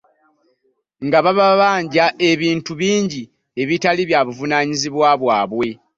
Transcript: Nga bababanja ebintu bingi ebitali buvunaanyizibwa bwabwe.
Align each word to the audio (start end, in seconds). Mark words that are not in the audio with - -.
Nga 1.05 1.19
bababanja 1.25 2.05
ebintu 2.31 2.71
bingi 2.81 3.21
ebitali 3.61 4.03
buvunaanyizibwa 4.27 5.09
bwabwe. 5.21 5.67